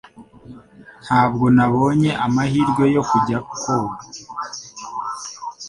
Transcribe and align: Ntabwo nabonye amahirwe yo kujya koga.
Ntabwo 1.05 1.45
nabonye 1.55 2.11
amahirwe 2.25 2.83
yo 2.95 3.01
kujya 3.09 3.37
koga. 3.51 4.05